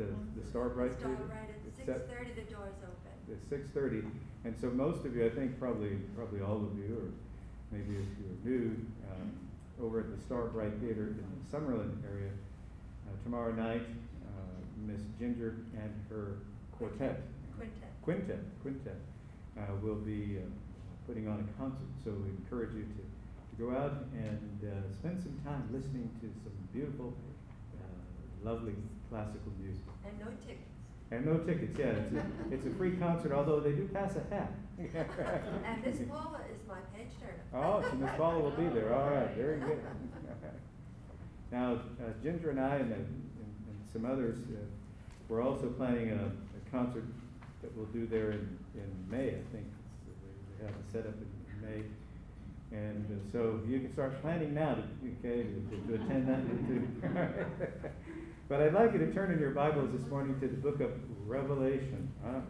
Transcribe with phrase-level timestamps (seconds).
[0.00, 1.28] The, the Starbright Star Theater.
[1.28, 3.36] right at It's six set- thirty, the doors open.
[3.48, 4.02] Six thirty,
[4.44, 7.08] and so most of you, I think probably, probably all of you, or
[7.70, 8.74] maybe if you're new,
[9.12, 9.30] um,
[9.80, 12.30] over at the Starbright Theater in the Summerlin area,
[13.06, 13.82] uh, tomorrow night,
[14.26, 16.38] uh, Miss Ginger and her
[16.76, 17.22] quartet.
[17.56, 17.92] Quintet.
[18.02, 18.96] Quintet, quintet,
[19.58, 20.48] uh, will be, uh,
[21.06, 25.22] putting on a concert, so we encourage you to, to go out and, uh, spend
[25.22, 27.14] some time listening to some beautiful,
[27.78, 28.74] uh, lovely
[29.10, 29.82] classical music.
[30.06, 30.70] And no tickets.
[31.10, 34.34] And no tickets, yeah, it's a, it's a free concert, although they do pass a
[34.34, 34.52] hat.
[34.78, 37.42] And Miss Paula is my page turner.
[37.52, 39.80] Oh, so Miss Paula will be there, all right, very good.
[41.52, 44.62] Now, uh, Ginger and I and, uh, and, and some others, uh,
[45.28, 47.02] we're also planning a, a concert
[47.60, 49.66] that we'll do there in, in May, I think.
[50.60, 51.82] They have it set up in May.
[52.70, 54.82] And uh, so you can start planning now to,
[55.18, 56.86] okay, to, to attend that too.
[58.50, 60.90] But I'd like you to turn in your Bibles this morning to the book of
[61.24, 62.12] Revelation.
[62.26, 62.40] huh?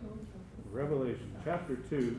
[0.72, 2.18] Revelation, chapter two,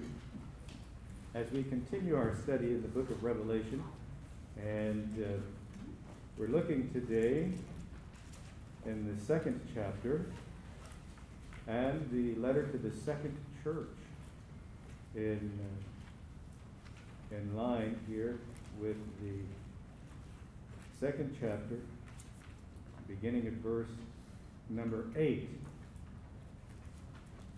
[1.34, 3.84] as we continue our study in the book of Revelation.
[4.64, 5.42] And uh,
[6.38, 7.54] we're looking today
[8.86, 10.28] in the second chapter
[11.66, 13.90] and the letter to the second church
[15.16, 15.60] in,
[17.34, 18.38] uh, in line here
[18.80, 19.40] with the
[21.00, 21.80] second chapter,
[23.16, 23.90] beginning at verse
[24.70, 25.50] number eight.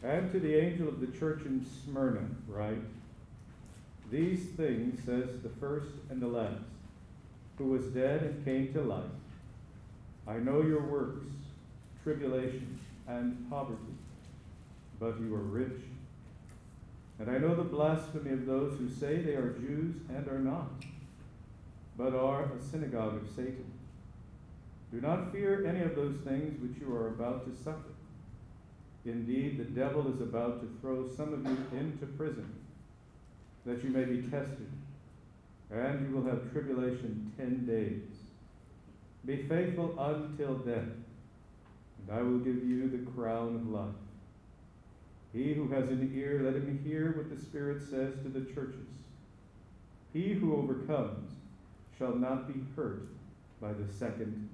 [0.04, 2.82] And to the angel of the church in Smyrna, write,
[4.12, 6.64] These things says the first and the last,
[7.58, 9.04] who was dead and came to life.
[10.28, 11.28] I know your works,
[12.04, 13.80] tribulation, and poverty,
[15.00, 15.82] but you are rich.
[17.20, 20.72] And I know the blasphemy of those who say they are Jews and are not,
[21.96, 23.72] but are a synagogue of Satan.
[24.94, 27.94] Do not fear any of those things which you are about to suffer.
[29.06, 32.48] Indeed, the devil is about to throw some of you into prison,
[33.66, 34.70] that you may be tested,
[35.72, 38.04] and you will have tribulation ten days.
[39.26, 40.84] Be faithful until death,
[41.98, 43.96] and I will give you the crown of life.
[45.34, 48.88] He who has an ear, let him hear what the Spirit says to the churches.
[50.14, 51.32] He who overcomes
[51.98, 53.08] shall not be hurt
[53.60, 54.50] by the second.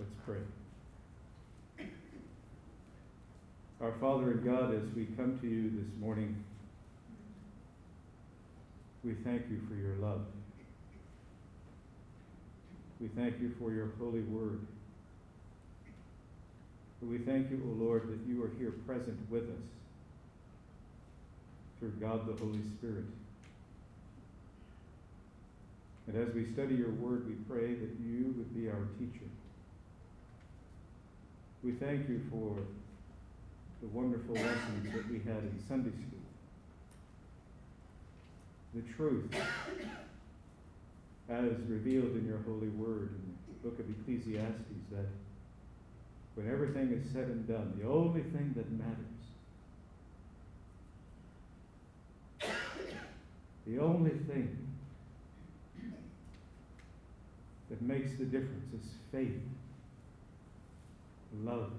[0.00, 1.86] Let's pray.
[3.82, 6.42] Our Father and God, as we come to you this morning,
[9.04, 10.22] we thank you for your love.
[12.98, 14.66] We thank you for your holy word.
[17.02, 19.68] We thank you, O Lord, that you are here present with us
[21.78, 23.04] through God the Holy Spirit.
[26.06, 29.26] And as we study your word, we pray that you would be our teacher.
[31.62, 32.56] We thank you for
[33.82, 36.20] the wonderful lessons that we had in Sunday school.
[38.74, 39.30] The truth
[41.28, 45.06] as revealed in your holy word in the book of Ecclesiastes that
[46.34, 48.96] when everything is said and done, the only thing that matters,
[53.66, 54.56] the only thing
[57.68, 59.40] that makes the difference is faith,
[61.44, 61.70] love,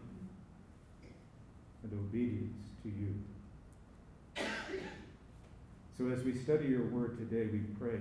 [1.83, 3.13] and obedience to you.
[5.97, 7.99] So as we study your word today, we pray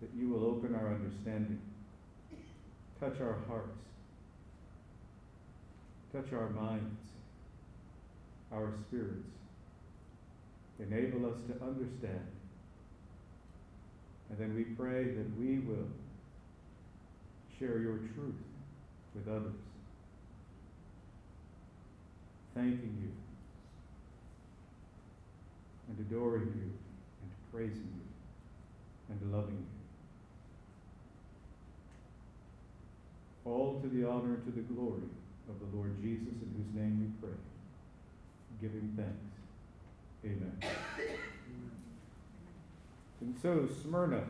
[0.00, 1.60] that you will open our understanding,
[3.00, 3.78] touch our hearts,
[6.12, 7.00] touch our minds,
[8.52, 9.28] our spirits,
[10.78, 12.26] enable us to understand.
[14.28, 15.88] And then we pray that we will
[17.58, 18.36] share your truth
[19.14, 19.60] with others,
[22.54, 23.10] thanking you
[25.88, 26.72] and adoring you
[27.22, 28.06] and praising you
[29.10, 29.66] and loving you.
[33.50, 35.08] All to the honor and to the glory
[35.48, 37.36] of the Lord Jesus, in whose name we pray.
[38.60, 39.30] giving thanks.
[40.24, 40.56] Amen.
[43.20, 44.24] And so, Smyrna,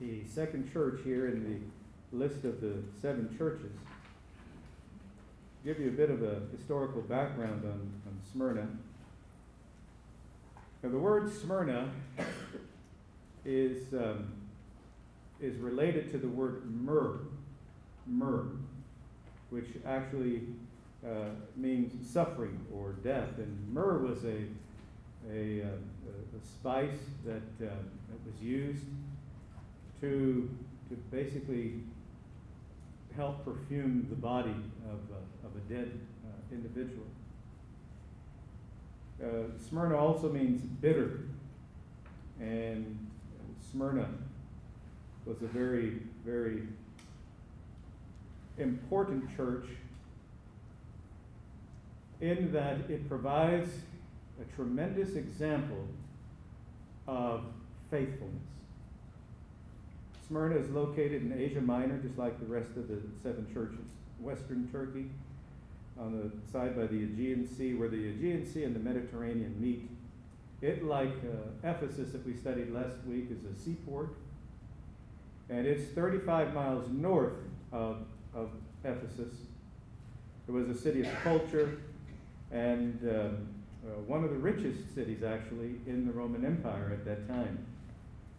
[0.00, 1.81] the second church here in the
[2.12, 3.72] list of the seven churches,
[5.64, 7.70] give you a bit of a historical background on,
[8.06, 8.68] on Smyrna.
[10.82, 11.90] Now, the word Smyrna
[13.44, 14.32] is, um,
[15.40, 17.20] is related to the word myrrh,
[18.06, 18.48] myrrh,
[19.50, 20.42] which actually
[21.06, 23.38] uh, means suffering or death.
[23.38, 24.44] And myrrh was a,
[25.32, 28.86] a, uh, a spice that, uh, that was used
[30.00, 30.50] to,
[30.88, 31.74] to basically
[33.16, 34.54] help perfume the body
[34.90, 35.90] of, uh, of a dead
[36.24, 37.06] uh, individual.
[39.22, 41.20] Uh, Smyrna also means bitter,
[42.40, 42.98] and
[43.70, 44.08] Smyrna
[45.24, 46.62] was a very, very
[48.58, 49.66] important church
[52.20, 53.70] in that it provides
[54.40, 55.86] a tremendous example
[57.06, 57.44] of
[57.90, 58.42] faithfulness.
[60.32, 63.84] Smyrna is located in Asia Minor, just like the rest of the seven churches.
[64.18, 65.10] Western Turkey,
[66.00, 69.90] on the side by the Aegean Sea, where the Aegean Sea and the Mediterranean meet.
[70.62, 74.14] It, like uh, Ephesus that we studied last week, is a seaport.
[75.50, 77.34] And it's 35 miles north
[77.70, 77.98] of,
[78.34, 78.48] of
[78.84, 79.34] Ephesus.
[80.48, 81.78] It was a city of culture
[82.50, 83.48] and um,
[83.84, 87.66] uh, one of the richest cities, actually, in the Roman Empire at that time.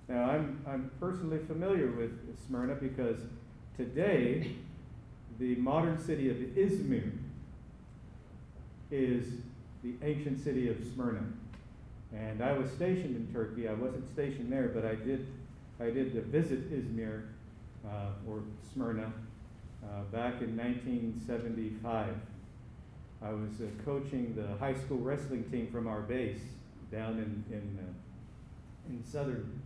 [0.07, 2.11] Now, I'm, I'm personally familiar with
[2.45, 3.19] Smyrna because
[3.77, 4.55] today,
[5.39, 7.11] the modern city of Izmir
[8.91, 9.27] is
[9.83, 11.23] the ancient city of Smyrna.
[12.13, 13.67] And I was stationed in Turkey.
[13.67, 15.25] I wasn't stationed there, but I did,
[15.79, 17.23] I did visit Izmir
[17.85, 18.41] uh, or
[18.73, 19.11] Smyrna
[19.83, 22.15] uh, back in 1975.
[23.21, 26.41] I was uh, coaching the high school wrestling team from our base
[26.91, 29.61] down in in, uh, in southern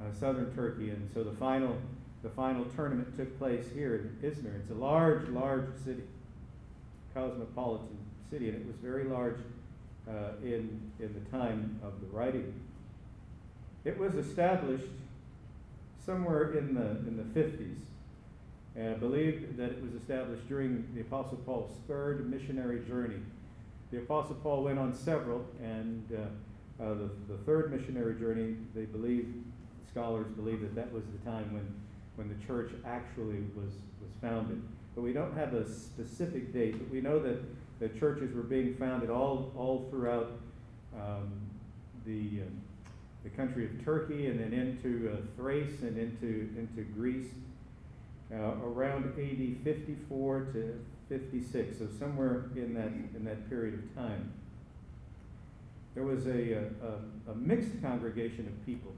[0.00, 1.76] uh, southern Turkey, and so the final
[2.22, 4.60] the final tournament took place here in Izmir.
[4.60, 6.02] It's a large, large city,
[7.14, 7.96] cosmopolitan
[8.30, 9.38] city, and it was very large
[10.08, 12.52] uh, in in the time of the writing.
[13.84, 14.84] It was established
[16.04, 17.78] somewhere in the in the 50s
[18.76, 23.18] and I believe that it was established during the Apostle Paul's third missionary journey.
[23.90, 28.84] The Apostle Paul went on several, and uh, uh, the, the third missionary journey, they
[28.84, 29.34] believe,
[29.90, 31.66] scholars believe that that was the time when,
[32.16, 34.62] when the church actually was, was founded.
[34.94, 37.38] But we don't have a specific date, but we know that
[37.80, 40.32] the churches were being founded all, all throughout
[40.94, 41.32] um,
[42.04, 42.50] the, uh,
[43.24, 47.30] the country of Turkey and then into uh, Thrace and into, into Greece
[48.32, 54.32] uh, around AD 54 to 56, so somewhere in that, in that period of time.
[55.94, 58.92] There was a, a, a mixed congregation of people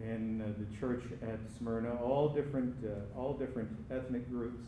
[0.00, 4.66] in uh, the church at Smyrna, all different, uh, all different ethnic groups.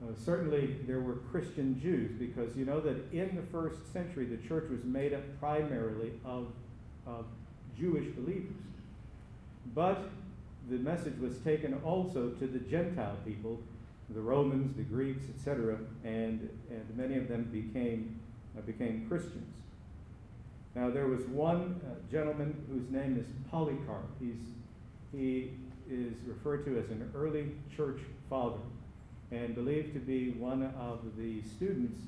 [0.00, 4.36] Uh, certainly, there were Christian Jews because you know that in the first century, the
[4.48, 6.46] church was made up primarily of,
[7.06, 7.24] of
[7.76, 8.54] Jewish believers.
[9.74, 10.08] But
[10.70, 13.60] the message was taken also to the Gentile people,
[14.10, 18.20] the Romans, the Greeks, etc., and, and many of them became,
[18.56, 19.52] uh, became Christians.
[20.78, 24.06] Now, there was one uh, gentleman whose name is Polycarp.
[24.20, 24.36] He's,
[25.10, 25.50] he
[25.90, 27.98] is referred to as an early church
[28.30, 28.60] father
[29.32, 31.98] and believed to be one of the students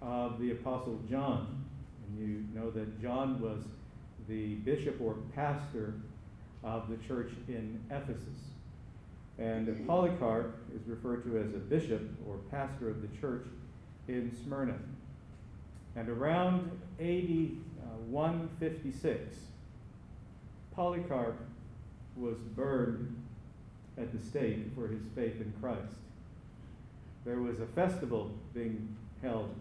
[0.00, 1.62] of the Apostle John.
[2.08, 3.62] And you know that John was
[4.26, 5.92] the bishop or pastor
[6.64, 8.40] of the church in Ephesus.
[9.38, 13.44] And Polycarp is referred to as a bishop or pastor of the church
[14.08, 14.78] in Smyrna.
[15.94, 19.36] And around AD uh, Uh, 156,
[20.74, 21.38] Polycarp
[22.16, 23.14] was burned
[23.98, 25.92] at the stake for his faith in Christ.
[27.24, 29.54] there was a festival being held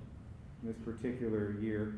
[0.62, 1.96] in this particular year,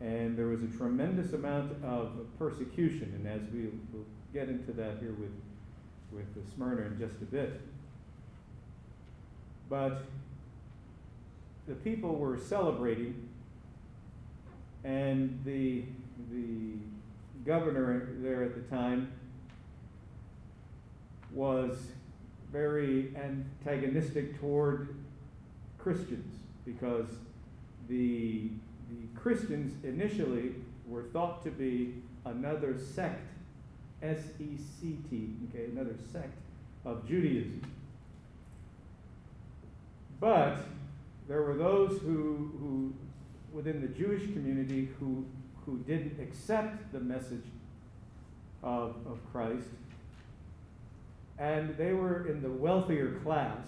[0.00, 3.12] and there was a tremendous amount of persecution.
[3.14, 5.32] And as we will get into that here with,
[6.12, 7.60] with the Smyrna in just a bit.
[9.68, 10.04] But
[11.66, 13.28] the people were celebrating,
[14.84, 15.84] and the,
[16.30, 16.74] the
[17.44, 19.10] governor there at the time
[21.32, 21.76] was
[22.52, 24.94] very antagonistic toward
[25.78, 27.06] Christians because
[27.88, 28.50] the,
[28.88, 30.54] the Christians initially
[30.86, 33.28] were thought to be another sect,
[34.02, 36.32] S E C T, okay, another sect
[36.84, 37.62] of Judaism.
[40.20, 40.58] But
[41.28, 42.94] there were those who, who
[43.56, 45.24] within the Jewish community who,
[45.64, 47.44] who didn't accept the message
[48.62, 49.68] of, of Christ.
[51.38, 53.66] And they were in the wealthier class.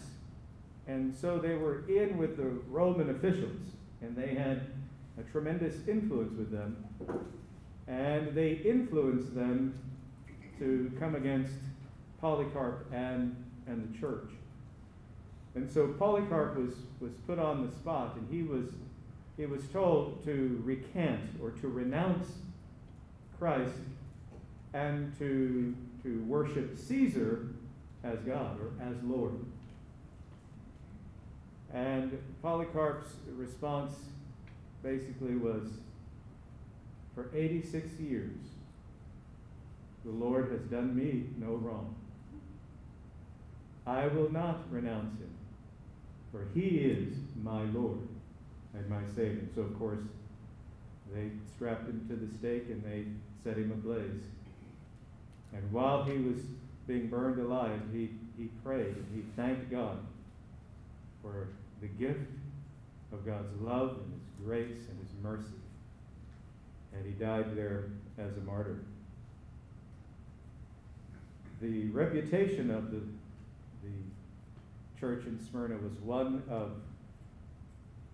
[0.87, 3.61] And so they were in with the Roman officials.
[4.03, 4.67] And they had
[5.19, 6.85] a tremendous influence with them.
[7.87, 9.79] And they influenced them
[10.59, 11.55] to come against
[12.21, 13.35] Polycarp and,
[13.67, 14.29] and the church.
[15.55, 18.67] And so Polycarp was, was put on the spot, and he was,
[19.39, 22.27] he was told to recant or to renounce
[23.39, 23.73] Christ
[24.75, 27.47] and to, to worship Caesar
[28.03, 29.39] as God or as Lord.
[31.73, 33.95] And Polycarp's response
[34.83, 35.69] basically was
[37.15, 38.39] For 86 years,
[40.05, 41.95] the Lord has done me no wrong.
[43.87, 45.31] I will not renounce him,
[46.33, 48.09] for he is my Lord
[48.75, 49.47] and my Savior.
[49.55, 50.01] So, of course,
[51.15, 53.05] they strapped him to the stake and they
[53.43, 54.25] set him ablaze.
[55.55, 56.39] And while he was
[56.87, 59.99] being burned alive, he, he prayed and he thanked God
[61.23, 61.49] for
[61.81, 62.31] the gift
[63.13, 65.55] of God's love and his grace and his mercy.
[66.95, 67.85] And he died there
[68.19, 68.81] as a martyr.
[71.61, 73.01] The reputation of the,
[73.83, 76.73] the church in Smyrna was one of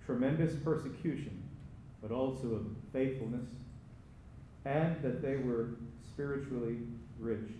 [0.06, 1.42] tremendous persecution,
[2.02, 3.48] but also of faithfulness,
[4.64, 5.70] and that they were
[6.06, 6.78] spiritually
[7.18, 7.50] rich.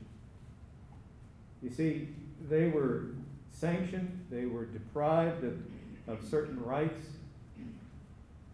[1.63, 2.09] You see,
[2.49, 3.07] they were
[3.51, 5.59] sanctioned, they were deprived of,
[6.07, 7.07] of certain rights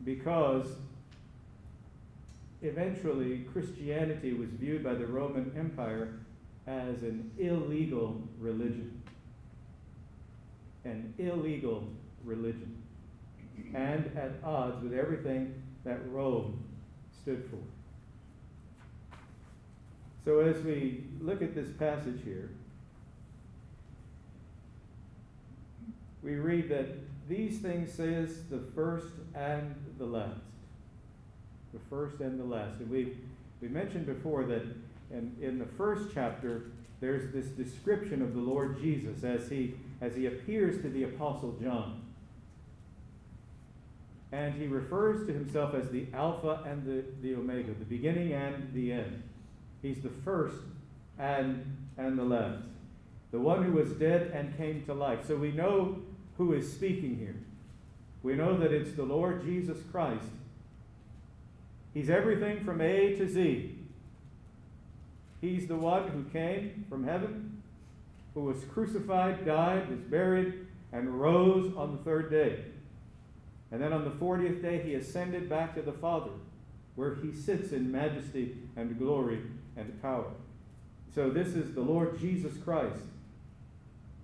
[0.05, 0.67] because
[2.63, 6.21] eventually Christianity was viewed by the Roman Empire
[6.67, 9.03] as an illegal religion.
[10.85, 11.89] An illegal
[12.25, 12.80] religion.
[13.75, 16.63] And at odds with everything that Rome
[17.23, 17.59] stood for.
[20.25, 22.51] So as we look at this passage here,
[26.23, 26.87] we read that
[27.29, 30.41] these things says the first and the last.
[31.73, 32.81] The first and the last.
[32.81, 33.17] And we
[33.61, 34.63] we mentioned before that
[35.11, 40.15] in, in the first chapter, there's this description of the Lord Jesus as he as
[40.15, 42.00] he appears to the Apostle John.
[44.33, 48.73] And he refers to himself as the Alpha and the, the Omega, the beginning and
[48.73, 49.23] the end.
[49.83, 50.59] He's the first
[51.19, 52.63] and, and the last,
[53.33, 55.27] the one who was dead and came to life.
[55.27, 55.99] So we know
[56.39, 57.37] who is speaking here.
[58.23, 60.27] We know that it's the Lord Jesus Christ.
[61.93, 63.77] He's everything from A to Z.
[65.41, 67.63] He's the one who came from heaven,
[68.35, 72.65] who was crucified, died, was buried, and rose on the third day.
[73.73, 76.33] And then on the 40th day, he ascended back to the Father,
[76.97, 79.41] where he sits in majesty and glory
[79.77, 80.33] and power.
[81.15, 83.03] So this is the Lord Jesus Christ,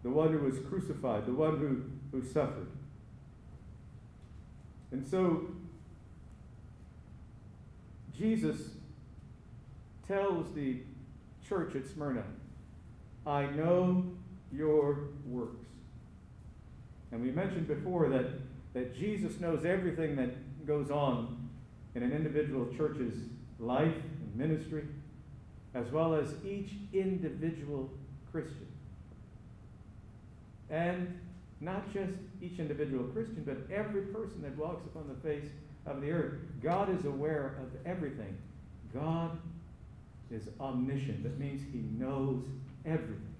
[0.02, 2.68] the one who was crucified, the one who, who suffered.
[4.92, 5.48] And so
[8.16, 8.56] Jesus
[10.06, 10.78] tells the
[11.48, 12.24] church at Smyrna,
[13.26, 14.04] I know
[14.52, 15.66] your works.
[17.10, 18.26] And we mentioned before that,
[18.76, 21.48] that Jesus knows everything that goes on
[21.94, 23.14] in an individual church's
[23.58, 24.84] life and ministry,
[25.72, 27.88] as well as each individual
[28.30, 28.66] Christian.
[30.68, 31.18] And
[31.58, 35.48] not just each individual Christian, but every person that walks upon the face
[35.86, 36.34] of the earth.
[36.62, 38.36] God is aware of everything.
[38.92, 39.38] God
[40.30, 41.22] is omniscient.
[41.22, 42.44] That means he knows
[42.84, 43.34] everything.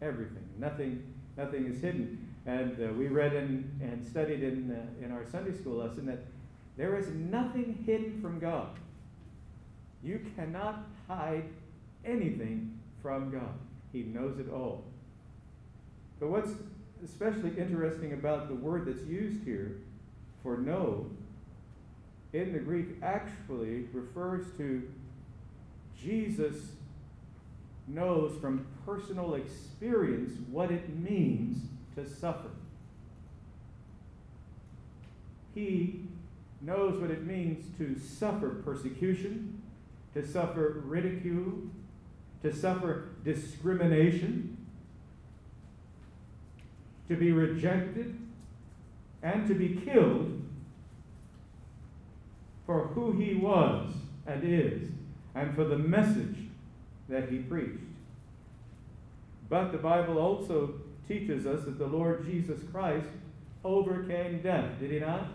[0.00, 0.48] Everything.
[0.58, 1.02] Nothing,
[1.36, 2.31] nothing is hidden.
[2.44, 6.24] And uh, we read in, and studied in, uh, in our Sunday school lesson that
[6.76, 8.70] there is nothing hidden from God.
[10.02, 11.44] You cannot hide
[12.04, 13.54] anything from God.
[13.92, 14.84] He knows it all.
[16.18, 16.50] But what's
[17.04, 19.78] especially interesting about the word that's used here
[20.42, 21.06] for know
[22.32, 24.82] in the Greek actually refers to
[26.00, 26.56] Jesus
[27.86, 31.58] knows from personal experience what it means
[31.94, 32.50] to suffer.
[35.54, 36.04] He
[36.60, 39.62] knows what it means to suffer persecution,
[40.14, 41.52] to suffer ridicule,
[42.42, 44.56] to suffer discrimination,
[47.08, 48.18] to be rejected,
[49.22, 50.40] and to be killed
[52.66, 53.92] for who he was
[54.26, 54.88] and is,
[55.34, 56.36] and for the message
[57.08, 57.82] that he preached.
[59.48, 60.74] But the Bible also
[61.08, 63.08] teaches us that the Lord Jesus Christ
[63.64, 65.28] overcame death, did he not?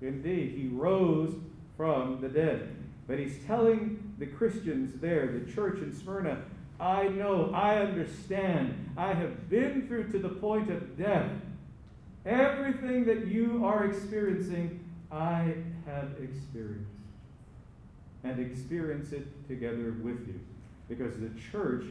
[0.00, 1.34] Indeed, he rose
[1.76, 2.74] from the dead.
[3.06, 6.42] But he's telling the Christians there, the church in Smyrna,
[6.80, 11.30] I know, I understand, I have been through to the point of death.
[12.24, 15.54] Everything that you are experiencing, I
[15.86, 16.90] have experienced.
[18.22, 20.38] And experience it together with you.
[20.88, 21.84] Because the church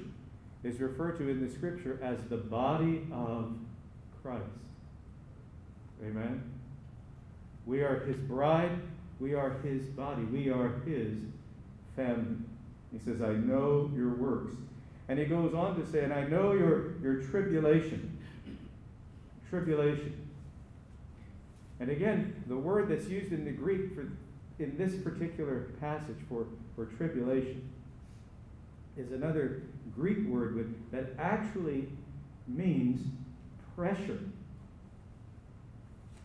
[0.68, 3.54] is referred to in the scripture as the body of
[4.22, 4.44] Christ.
[6.04, 6.44] Amen?
[7.66, 8.80] We are his bride.
[9.20, 10.24] We are his body.
[10.24, 11.18] We are his
[11.96, 12.38] family.
[12.92, 14.54] He says, I know your works.
[15.10, 18.18] And he goes on to say, and I know your, your tribulation.
[19.50, 20.14] Tribulation.
[21.80, 24.10] And again, the word that's used in the Greek for
[24.60, 27.70] in this particular passage for, for tribulation
[28.98, 29.64] is another
[29.96, 31.88] Greek word that actually
[32.48, 33.02] means
[33.76, 34.20] pressure.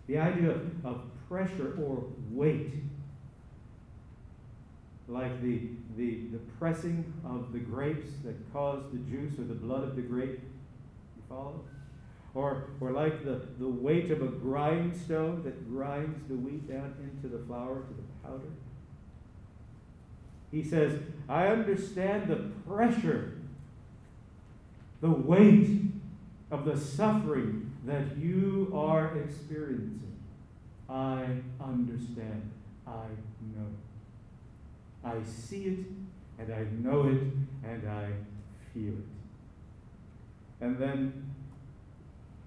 [0.06, 2.72] The idea of, of pressure or weight.
[5.08, 9.84] Like the, the, the pressing of the grapes that cause the juice or the blood
[9.84, 10.40] of the grape.
[10.40, 11.60] You follow?
[12.34, 17.34] Or, or like the, the weight of a grindstone that grinds the wheat down into
[17.34, 18.48] the flour, to the powder.
[20.52, 22.36] He says, I understand the
[22.70, 23.32] pressure,
[25.00, 25.80] the weight
[26.50, 30.14] of the suffering that you are experiencing.
[30.88, 31.24] I
[31.58, 32.50] understand.
[32.86, 33.06] I
[33.56, 33.66] know.
[35.04, 35.78] I see it,
[36.38, 37.22] and I know it,
[37.66, 38.08] and I
[38.74, 39.04] feel it.
[40.60, 41.30] And then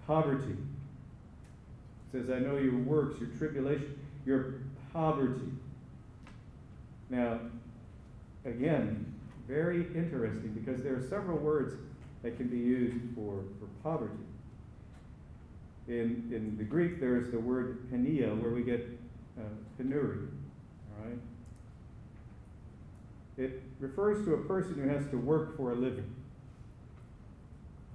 [0.05, 0.51] poverty.
[0.53, 4.61] It says, I know your works, your tribulation, your
[4.93, 5.51] poverty.
[7.09, 7.39] Now,
[8.45, 9.13] again,
[9.47, 11.73] very interesting because there are several words
[12.23, 14.13] that can be used for, for poverty.
[15.87, 18.87] In, in the Greek, there's the word penia, where we get
[19.37, 19.43] uh,
[19.77, 20.27] penury.
[20.97, 21.19] All right?
[23.37, 26.15] It refers to a person who has to work for a living.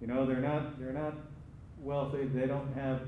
[0.01, 1.15] You know, they're not, they're not
[1.81, 2.25] wealthy.
[2.27, 3.01] They don't have,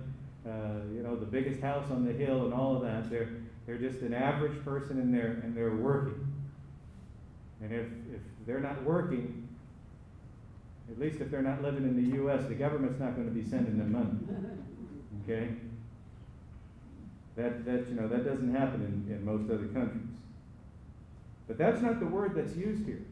[0.46, 3.09] uh, you know, the biggest house on the hill and all of that.
[3.09, 3.28] They're,
[3.66, 6.31] they're just an average person and they're, and they're working.
[7.62, 9.48] And if, if they're not working,
[10.90, 13.48] at least if they're not living in the U.S., the government's not going to be
[13.48, 14.18] sending them money.
[15.25, 15.51] Okay?
[17.37, 20.03] That, that, you know, that doesn't happen in, in most other countries.
[21.46, 23.03] But that's not the word that's used here.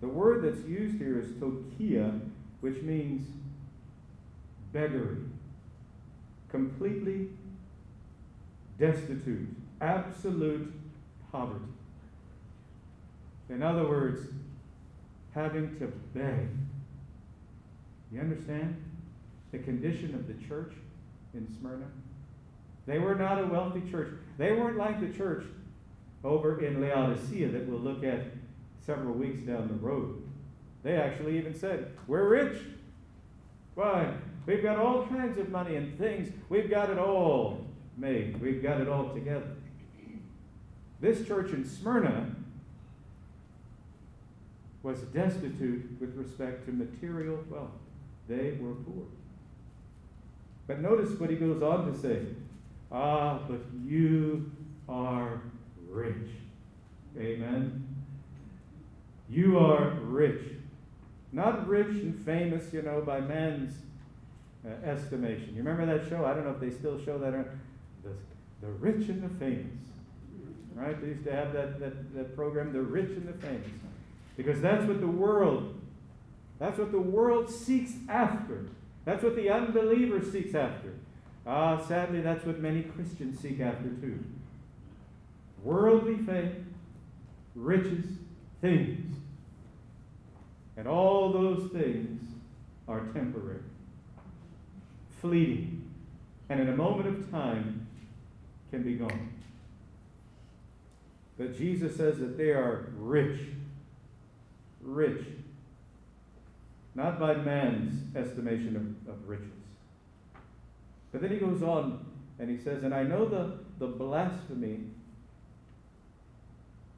[0.00, 2.18] The word that's used here is ptocheia,
[2.60, 3.28] which means
[4.72, 5.18] beggary,
[6.48, 7.28] completely
[8.78, 9.48] destitute,
[9.80, 10.72] absolute
[11.30, 11.66] poverty.
[13.50, 14.20] In other words,
[15.34, 16.48] having to beg.
[18.12, 18.82] You understand
[19.50, 20.72] the condition of the church
[21.34, 21.86] in Smyrna?
[22.86, 24.12] They were not a wealthy church.
[24.38, 25.44] They weren't like the church
[26.24, 28.26] over in Laodicea that we'll look at
[28.84, 30.22] several weeks down the road.
[30.82, 32.62] They actually even said, We're rich.
[33.74, 34.14] Why?
[34.46, 36.32] We've got all kinds of money and things.
[36.48, 37.64] We've got it all
[37.96, 38.40] made.
[38.40, 39.56] We've got it all together.
[41.00, 42.34] This church in Smyrna
[44.82, 47.70] was destitute with respect to material wealth.
[48.28, 49.04] They were poor.
[50.66, 52.20] But notice what he goes on to say.
[52.92, 54.50] Ah, but you
[54.88, 55.42] are
[55.88, 56.28] rich.
[57.18, 57.86] Amen.
[59.28, 60.42] You are rich.
[61.32, 63.74] Not rich and famous, you know, by man's
[64.66, 65.50] uh, estimation.
[65.54, 66.24] You remember that show?
[66.24, 67.32] I don't know if they still show that.
[68.02, 68.10] The,
[68.60, 69.66] the rich and the famous.
[70.74, 71.00] Right?
[71.00, 73.66] They used to have that, that, that program, The Rich and the Famous.
[74.42, 75.78] Because that's what the world,
[76.58, 78.70] that's what the world seeks after.
[79.04, 80.94] That's what the unbeliever seeks after.
[81.46, 84.18] Ah, sadly, that's what many Christians seek after too.
[85.62, 86.54] Worldly faith,
[87.54, 88.06] riches,
[88.62, 89.14] things.
[90.78, 92.22] And all those things
[92.88, 93.60] are temporary,
[95.20, 95.86] fleeting,
[96.48, 97.86] and in a moment of time
[98.70, 99.34] can be gone.
[101.36, 103.38] But Jesus says that they are rich,
[104.82, 105.24] rich,
[106.94, 109.46] not by man's estimation of, of riches.
[111.12, 112.04] But then he goes on
[112.38, 114.80] and he says, And I know the, the blasphemy.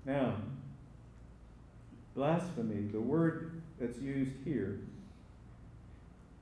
[0.05, 0.35] Now,
[2.15, 4.81] blasphemy, the word that's used here,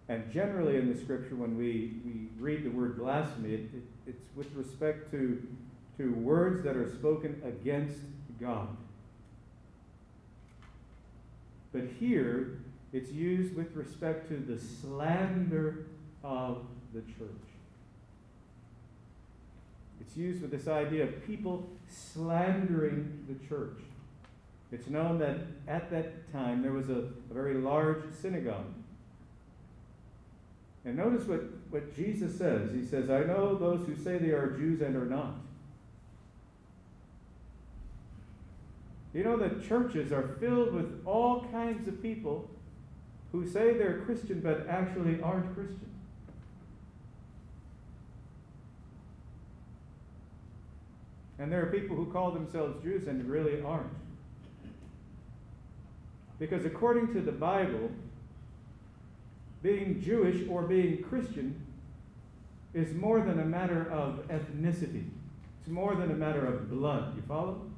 [0.09, 4.25] and generally in the scripture, when we, we read the word blasphemy, it, it, it's
[4.35, 5.41] with respect to,
[5.99, 8.01] to words that are spoken against
[8.41, 8.69] God.
[11.73, 12.59] But here,
[12.93, 15.87] it's used with respect to the slander
[16.25, 17.51] of the church.
[20.01, 23.79] It's used with this idea of people slandering the church.
[24.73, 28.73] It's known that at that time there was a, a very large synagogue.
[30.85, 32.73] And notice what, what Jesus says.
[32.73, 35.35] He says, I know those who say they are Jews and are not.
[39.13, 42.49] You know that churches are filled with all kinds of people
[43.33, 45.91] who say they're Christian but actually aren't Christian.
[51.39, 53.89] And there are people who call themselves Jews and really aren't.
[56.39, 57.91] Because according to the Bible,
[59.63, 61.67] being Jewish or being Christian
[62.75, 65.05] is more than a matter of ethnicity.
[65.61, 67.17] It's more than a matter of blood.
[67.17, 67.70] You follow?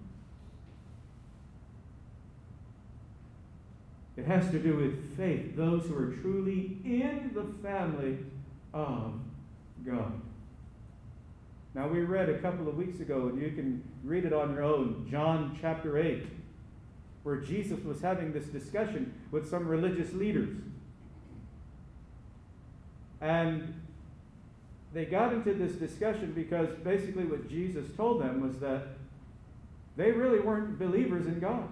[4.16, 8.18] It has to do with faith, those who are truly in the family
[8.74, 9.14] of
[9.84, 10.20] God.
[11.74, 14.62] Now, we read a couple of weeks ago, and you can read it on your
[14.62, 16.26] own, John chapter 8,
[17.22, 20.54] where Jesus was having this discussion with some religious leaders.
[23.22, 23.80] And
[24.92, 28.88] they got into this discussion because basically what Jesus told them was that
[29.96, 31.68] they really weren't believers in God.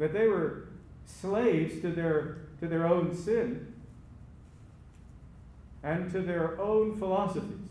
[0.00, 0.64] That they were
[1.04, 3.74] slaves to their, to their own sin
[5.82, 7.68] and to their own philosophies.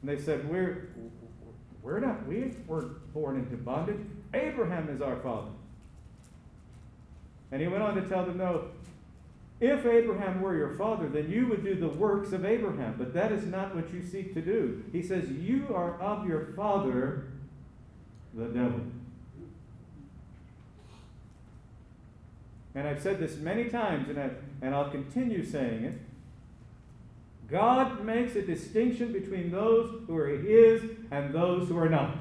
[0.00, 0.88] And they said, We're,
[1.82, 4.06] we're not, we weren't born into bondage.
[4.32, 5.50] Abraham is our father.
[7.50, 8.68] And he went on to tell them, No,
[9.58, 12.94] if Abraham were your father, then you would do the works of Abraham.
[12.96, 14.84] But that is not what you seek to do.
[14.92, 17.24] He says, You are of your father,
[18.32, 18.80] the devil.
[22.76, 25.94] And I've said this many times, and, I, and I'll continue saying it.
[27.50, 32.18] God makes a distinction between those who are His and those who are not.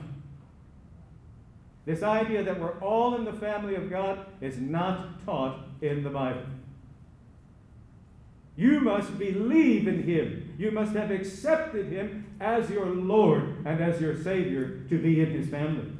[1.85, 6.09] This idea that we're all in the family of God is not taught in the
[6.09, 6.45] Bible.
[8.55, 10.55] You must believe in Him.
[10.57, 15.31] You must have accepted Him as your Lord and as your Savior to be in
[15.31, 15.91] His family.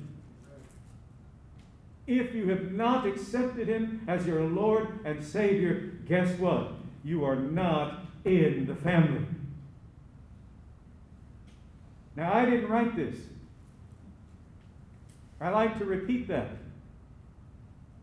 [2.08, 6.74] If you have not accepted Him as your Lord and Savior, guess what?
[7.04, 9.26] You are not in the family.
[12.15, 13.18] Now, I didn't write this.
[15.41, 16.50] I like to repeat that.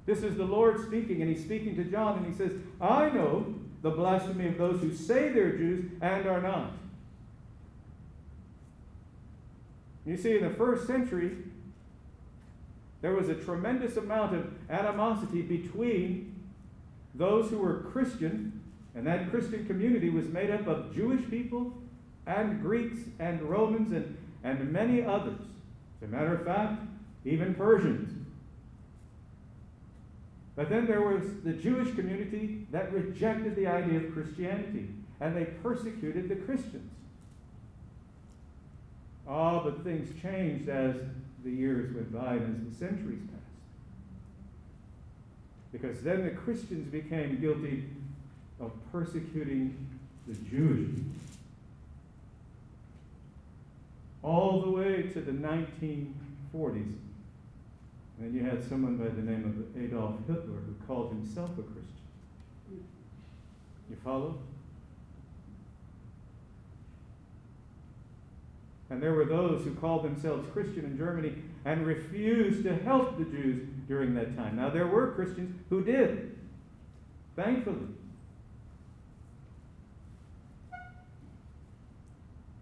[0.05, 3.55] This is the Lord speaking, and He's speaking to John, and He says, I know
[3.83, 6.73] the blasphemy of those who say they're Jews and are not.
[10.05, 11.37] You see, in the first century,
[13.03, 16.35] there was a tremendous amount of animosity between
[17.15, 18.61] those who were Christian,
[18.95, 21.75] and that Christian community was made up of Jewish people
[22.27, 25.41] and Greeks and Romans and, and many others.
[26.01, 26.81] As a matter of fact,
[27.25, 28.27] even Persians.
[30.55, 34.89] But then there was the Jewish community that rejected the idea of Christianity,
[35.21, 36.91] and they persecuted the Christians.
[39.27, 40.97] Oh, but things changed as
[41.45, 43.43] the years went by and as the centuries passed.
[45.73, 47.85] Because then the Christians became guilty
[48.61, 49.77] of persecuting
[50.27, 51.13] the Jewish people.
[54.23, 56.95] All the way to the 1940s.
[58.21, 62.85] And you had someone by the name of Adolf Hitler who called himself a Christian.
[63.91, 64.39] You follow?
[68.93, 71.33] And there were those who called themselves Christian in Germany
[71.65, 74.57] and refused to help the Jews during that time.
[74.57, 76.39] Now, there were Christians who did,
[77.35, 77.87] thankfully.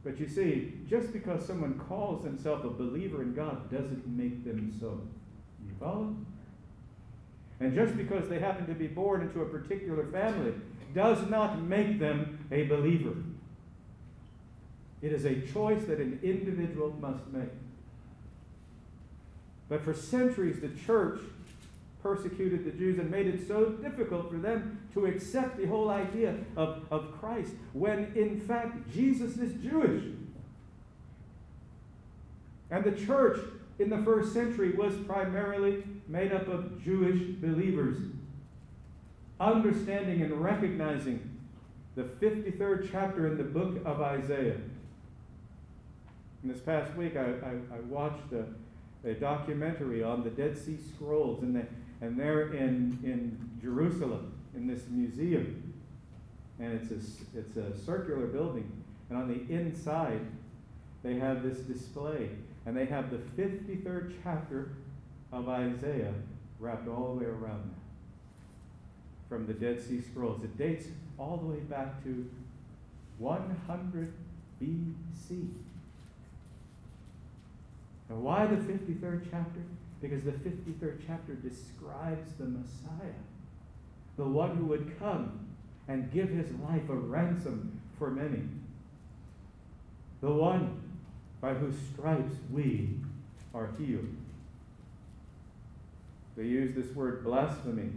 [0.05, 4.73] But you see, just because someone calls themselves a believer in God doesn't make them
[4.79, 5.01] so.
[5.67, 6.15] You follow?
[7.59, 10.53] And just because they happen to be born into a particular family
[10.95, 13.17] does not make them a believer.
[15.03, 17.49] It is a choice that an individual must make.
[19.69, 21.21] But for centuries, the church
[22.03, 26.35] persecuted the Jews and made it so difficult for them to accept the whole idea
[26.57, 30.05] of, of Christ, when in fact Jesus is Jewish.
[32.71, 33.41] And the church
[33.79, 37.99] in the first century was primarily made up of Jewish believers,
[39.39, 41.39] understanding and recognizing
[41.97, 44.57] the 53rd chapter in the book of Isaiah.
[46.43, 50.79] And this past week, I, I, I watched a, a, documentary on the Dead Sea
[50.95, 51.67] Scrolls, and, the,
[52.01, 55.75] and they're in, in Jerusalem in this museum.
[56.59, 58.71] And it's a, it's a circular building.
[59.09, 60.21] And on the inside,
[61.03, 62.31] they have this display.
[62.67, 64.73] And they have the 53rd chapter
[65.33, 66.15] of Isaiah
[66.59, 67.81] wrapped all the way around that
[69.31, 70.43] from the Dead Sea Scrolls.
[70.43, 72.29] It dates all the way back to
[73.19, 74.13] 100
[74.61, 75.49] BC.
[78.11, 79.61] And why the 53rd chapter?
[80.03, 83.15] Because the 53rd chapter describes the Messiah,
[84.17, 85.47] the one who would come
[85.87, 88.43] and give his life a ransom for many,
[90.21, 90.83] the one
[91.41, 92.97] by whose stripes we
[93.55, 94.09] are healed.
[96.37, 97.91] They use this word blasphemy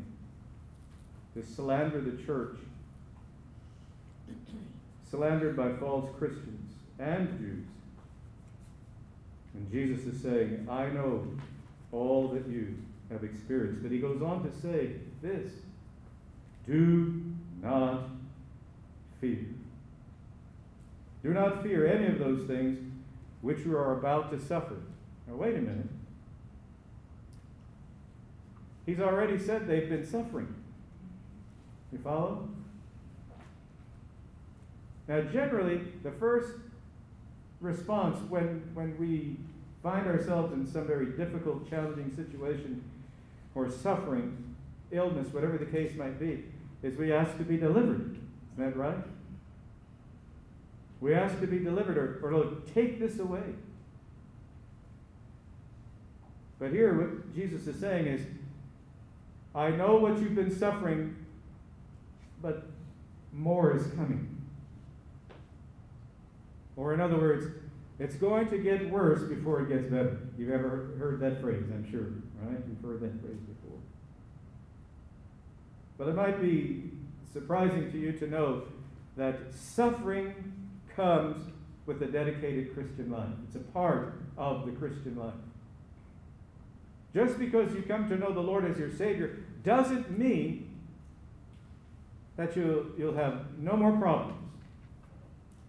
[1.34, 2.58] to slander the church,
[5.10, 7.73] slandered by false Christians and Jews.
[9.54, 11.28] And Jesus is saying, I know
[11.92, 12.76] all that you
[13.12, 13.84] have experienced.
[13.84, 15.52] But he goes on to say this
[16.66, 17.22] do
[17.62, 18.10] not
[19.20, 19.46] fear.
[21.24, 22.80] Do not fear any of those things
[23.42, 24.78] which you are about to suffer.
[25.28, 25.88] Now, wait a minute.
[28.86, 30.54] He's already said they've been suffering.
[31.92, 32.50] You follow?
[35.08, 36.52] Now, generally, the first
[37.63, 39.38] response when, when we
[39.82, 42.84] find ourselves in some very difficult, challenging situation
[43.56, 44.56] or suffering,
[44.91, 46.43] illness, whatever the case might be,
[46.84, 48.17] is we ask to be delivered.
[48.54, 48.97] Isn't that right?
[50.99, 53.43] We ask to be delivered or, or to take this away.
[56.60, 58.21] But here, what Jesus is saying is,
[59.56, 61.15] I know what you've been suffering,
[62.41, 62.67] but
[63.32, 64.33] more is coming.
[66.76, 67.46] Or, in other words,
[68.00, 70.20] it's going to get worse before it gets better.
[70.38, 72.08] You've ever heard that phrase, I'm sure,
[72.42, 72.60] right?
[72.68, 73.78] You've heard that phrase before.
[75.98, 76.92] But it might be
[77.32, 78.64] surprising to you to know
[79.16, 80.34] that suffering
[80.96, 81.44] comes
[81.86, 83.30] with a dedicated Christian life.
[83.48, 85.34] It's a part of the Christian life.
[87.14, 90.70] Just because you come to know the Lord as your Savior doesn't mean
[92.38, 94.43] that you'll, you'll have no more problems.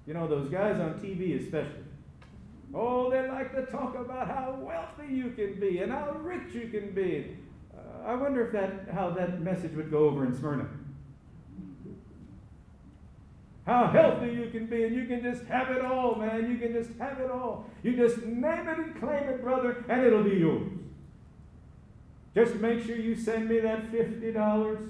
[0.07, 1.85] You know, those guys on TV, especially.
[2.75, 6.69] Oh, they like to talk about how wealthy you can be and how rich you
[6.69, 7.37] can be.
[7.73, 10.69] Uh, I wonder if that how that message would go over in Smyrna.
[13.65, 16.51] How healthy you can be, and you can just have it all, man.
[16.51, 17.71] You can just have it all.
[17.83, 20.71] You just name it and claim it, brother, and it'll be yours.
[22.35, 24.81] Just make sure you send me that fifty dollars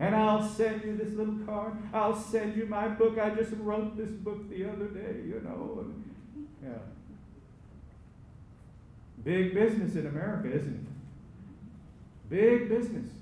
[0.00, 1.74] and I'll send you this little card.
[1.92, 3.18] I'll send you my book.
[3.18, 5.84] I just wrote this book the other day, you know.
[5.84, 6.78] And, yeah.
[9.22, 12.30] Big business in America, isn't it?
[12.30, 13.12] Big business.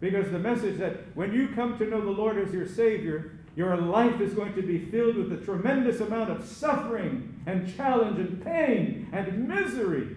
[0.00, 3.76] Because the message that when you come to know the Lord as your Savior, your
[3.76, 8.44] life is going to be filled with a tremendous amount of suffering and challenge and
[8.44, 10.16] pain and misery.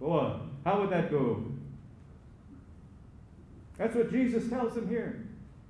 [0.00, 0.32] Boy,
[0.64, 1.44] how would that go
[3.78, 5.24] that's what Jesus tells him here.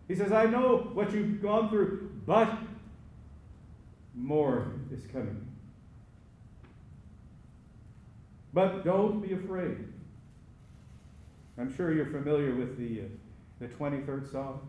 [0.08, 2.50] He says, I know what you've gone through, but
[4.14, 5.46] more is coming.
[8.54, 9.76] But don't be afraid.
[11.58, 13.04] I'm sure you're familiar with the, uh,
[13.60, 14.60] the 23rd Psalm.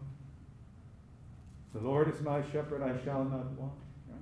[1.73, 3.73] The Lord is my shepherd, I shall not want.
[4.09, 4.19] Right?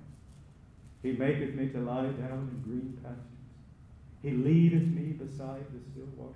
[1.01, 3.23] He maketh me to lie down in green pastures.
[4.21, 6.35] He leadeth me beside the still waters.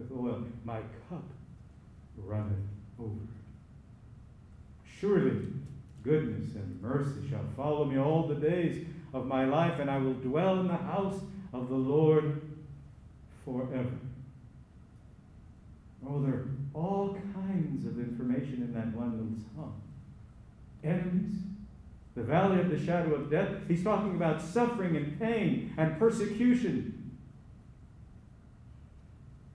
[0.00, 1.24] with oil, my cup
[2.16, 2.56] runneth
[2.98, 3.10] over.
[4.98, 5.46] Surely
[6.02, 10.14] goodness and mercy shall follow me all the days of my life, and I will
[10.14, 11.20] dwell in the house
[11.52, 12.40] of the Lord
[13.44, 13.98] forever.
[16.06, 19.80] Oh, there are all kinds of information in that one little song.
[20.82, 21.36] Enemies,
[22.14, 23.48] the valley of the shadow of death.
[23.68, 26.99] He's talking about suffering and pain and persecution.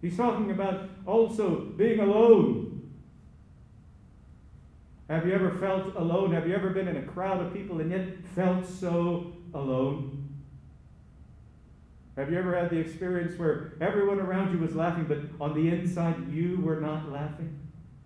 [0.06, 2.92] He's talking about also being alone.
[5.10, 6.32] Have you ever felt alone?
[6.32, 10.30] Have you ever been in a crowd of people and yet felt so alone?
[12.18, 15.70] Have you ever had the experience where everyone around you was laughing, but on the
[15.70, 17.60] inside you were not laughing?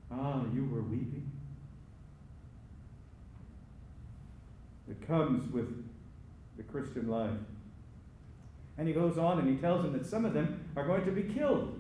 [0.10, 1.30] Ah, you were weeping.
[4.90, 5.68] It comes with
[6.56, 7.38] the Christian life.
[8.78, 11.12] And he goes on and he tells them that some of them are going to
[11.12, 11.76] be killed.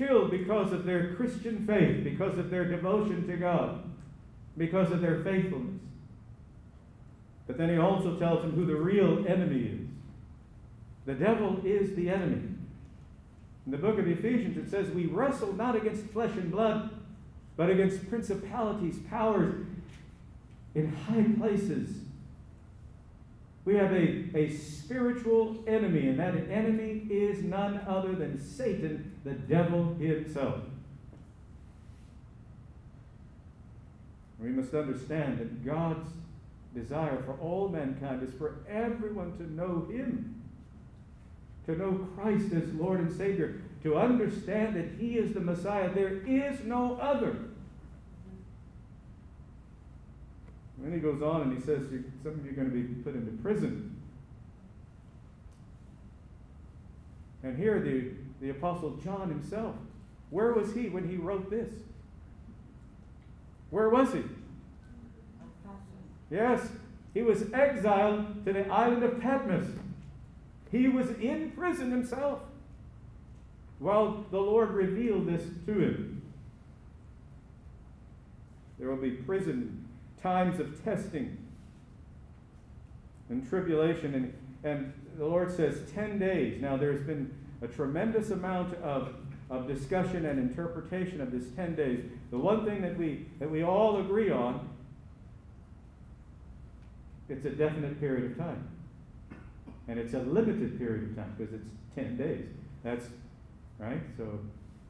[0.00, 3.82] Killed because of their Christian faith, because of their devotion to God,
[4.56, 5.82] because of their faithfulness.
[7.46, 9.88] But then he also tells them who the real enemy is.
[11.04, 12.48] The devil is the enemy.
[13.66, 16.88] In the book of Ephesians, it says, We wrestle not against flesh and blood,
[17.58, 19.66] but against principalities, powers
[20.74, 21.90] in high places.
[23.64, 29.32] We have a, a spiritual enemy, and that enemy is none other than Satan, the
[29.32, 30.60] devil himself.
[34.40, 36.08] We must understand that God's
[36.74, 40.42] desire for all mankind is for everyone to know Him,
[41.66, 45.92] to know Christ as Lord and Savior, to understand that He is the Messiah.
[45.92, 47.36] There is no other.
[50.80, 51.82] And then he goes on and he says,
[52.22, 53.96] Some of you are going to be put into prison.
[57.42, 59.74] And here, the, the Apostle John himself,
[60.30, 61.70] where was he when he wrote this?
[63.68, 64.22] Where was he?
[66.30, 66.66] Yes,
[67.12, 69.66] he was exiled to the island of Patmos.
[70.70, 72.40] He was in prison himself
[73.80, 76.22] while the Lord revealed this to him.
[78.78, 79.79] There will be prison
[80.22, 81.36] times of testing
[83.28, 86.60] and tribulation, and, and the Lord says 10 days.
[86.60, 89.14] Now, there's been a tremendous amount of,
[89.50, 92.04] of discussion and interpretation of this 10 days.
[92.30, 94.68] The one thing that we, that we all agree on
[97.30, 98.68] it's a definite period of time.
[99.86, 102.44] And it's a limited period of time because it's 10 days.
[102.82, 103.06] That's
[103.78, 104.02] right?
[104.16, 104.40] So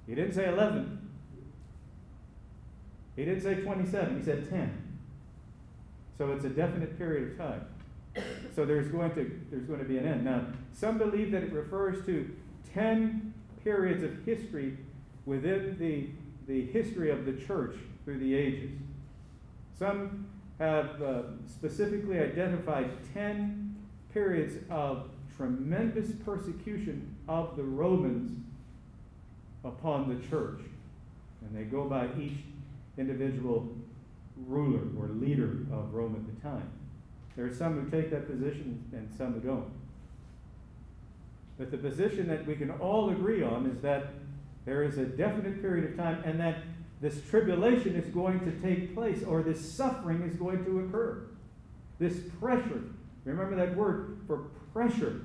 [0.07, 1.09] he didn't say 11.
[3.17, 4.19] He didn't say 27.
[4.19, 4.90] He said 10.
[6.21, 7.65] So it's a definite period of time.
[8.55, 10.23] So there's going to there's going to be an end.
[10.23, 12.31] Now, some believe that it refers to
[12.75, 13.33] 10
[13.65, 14.77] periods of history
[15.25, 16.11] within the
[16.47, 18.71] the history of the church through the ages.
[19.79, 20.27] Some
[20.59, 23.77] have uh, specifically identified 10
[24.13, 28.45] periods of tremendous persecution of the Romans
[29.65, 30.61] upon the church.
[31.41, 32.41] And they go by each
[32.99, 33.75] individual
[34.47, 36.71] ruler or leader of Rome at the time.
[37.37, 39.71] There are some who take that position and some who don't.
[41.59, 44.15] But the position that we can all agree on is that
[44.65, 46.59] there is a definite period of time and that
[47.01, 51.23] this tribulation is going to take place or this suffering is going to occur.
[51.99, 52.83] This pressure.
[53.25, 55.23] Remember that word for pressure.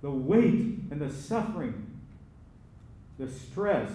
[0.00, 2.00] The weight and the suffering,
[3.18, 3.90] the stress.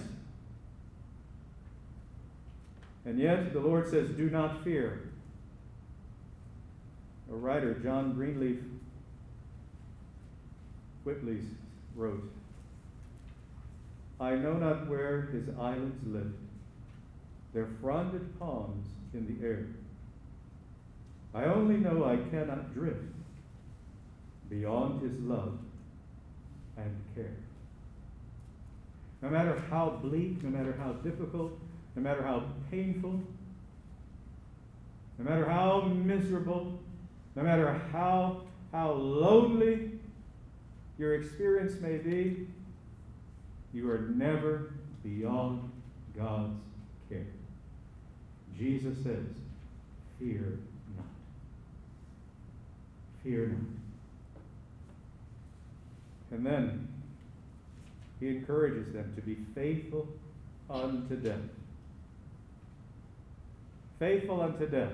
[3.05, 5.09] And yet the Lord says, Do not fear.
[7.31, 8.59] A writer, John Greenleaf
[11.03, 11.41] Whittier,
[11.95, 12.31] wrote,
[14.19, 16.35] I know not where his eyelids lift,
[17.53, 19.65] their fronded palms in the air.
[21.33, 23.03] I only know I cannot drift
[24.49, 25.57] beyond his love
[26.77, 27.35] and care.
[29.21, 31.51] No matter how bleak, no matter how difficult,
[31.95, 33.19] no matter how painful,
[35.19, 36.79] no matter how miserable,
[37.35, 38.41] no matter how,
[38.71, 39.91] how lonely
[40.97, 42.47] your experience may be,
[43.73, 44.73] you are never
[45.03, 45.69] beyond
[46.15, 46.59] God's
[47.09, 47.25] care.
[48.57, 49.25] Jesus says,
[50.19, 50.59] Fear
[50.95, 51.05] not.
[53.23, 53.59] Fear not.
[56.31, 56.87] And then
[58.19, 60.07] he encourages them to be faithful
[60.69, 61.39] unto death.
[64.03, 64.91] Faithful unto death.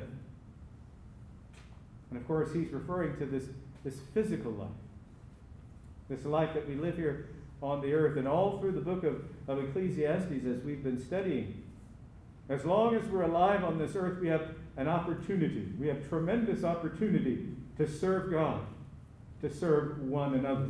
[2.12, 3.46] And of course, he's referring to this
[3.84, 4.70] this physical life,
[6.10, 7.30] this life that we live here
[7.60, 11.64] on the earth, and all through the book of, of Ecclesiastes as we've been studying.
[12.50, 15.68] As long as we're alive on this earth, we have an opportunity.
[15.80, 17.48] We have tremendous opportunity
[17.78, 18.62] to serve God,
[19.42, 20.70] to serve one another,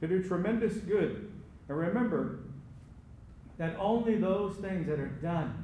[0.00, 1.30] to do tremendous good.
[1.68, 2.38] And remember
[3.58, 5.61] that only those things that are done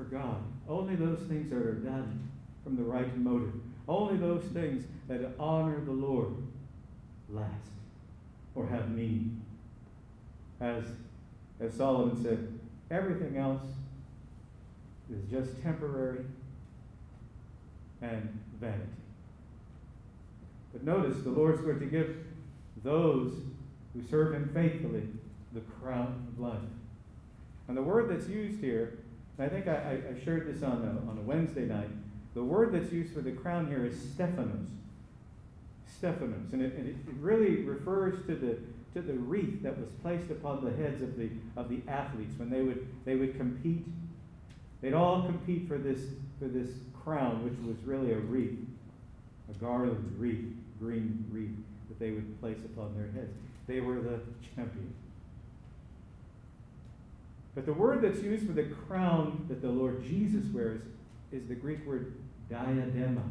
[0.00, 2.30] for God, only those things that are done
[2.64, 3.52] from the right motive,
[3.86, 6.34] only those things that honor the Lord
[7.28, 7.70] last
[8.54, 9.42] or have meaning.
[10.60, 10.84] As,
[11.60, 12.58] as Solomon said,
[12.90, 13.62] everything else
[15.12, 16.24] is just temporary
[18.00, 18.84] and vanity.
[20.72, 22.16] But notice the Lord's going to give
[22.82, 23.34] those
[23.92, 25.08] who serve Him faithfully
[25.52, 26.58] the crown of life.
[27.68, 28.98] And the word that's used here,
[29.42, 31.88] I think I, I shared this on a, on a Wednesday night,
[32.34, 34.68] the word that's used for the crown here is Stephanos.
[35.86, 36.52] Stephanos.
[36.52, 38.58] And it, and it really refers to the,
[38.94, 42.50] to the wreath that was placed upon the heads of the, of the athletes when
[42.50, 43.84] they would, they would compete.
[44.80, 46.00] They'd all compete for this,
[46.38, 46.70] for this
[47.04, 48.58] crown, which was really a wreath,
[49.50, 50.46] a garland wreath,
[50.78, 51.56] green wreath
[51.88, 53.34] that they would place upon their heads.
[53.66, 54.20] They were the
[54.54, 54.96] champions.
[57.54, 60.82] But the word that's used for the crown that the Lord Jesus wears
[61.32, 62.14] is the Greek word
[62.50, 63.22] diadema.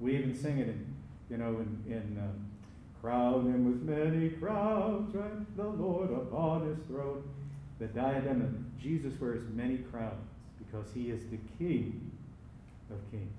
[0.00, 0.94] We even sing it in,
[1.30, 2.46] you know, in, in um,
[3.00, 5.56] crown him with many crowns, right?
[5.56, 7.22] The Lord upon his throne.
[7.78, 8.52] The diadema.
[8.80, 10.28] Jesus wears many crowns
[10.58, 12.10] because he is the King
[12.90, 13.32] of kings.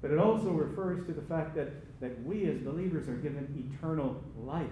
[0.00, 4.22] But it also refers to the fact that, that we as believers are given eternal
[4.44, 4.66] life.